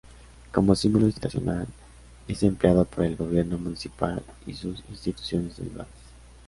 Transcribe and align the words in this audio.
Como 0.51 0.73
símbolo 0.73 1.05
institucional, 1.05 1.67
es 2.27 2.41
empleado 2.41 2.85
por 2.85 3.05
el 3.05 3.15
gobierno 3.15 3.59
municipal 3.59 4.23
y 4.47 4.55
sus 4.55 4.79
instituciones 4.89 5.57
derivadas. 5.57 5.87